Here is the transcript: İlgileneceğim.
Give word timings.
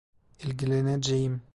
İlgileneceğim. 0.39 1.41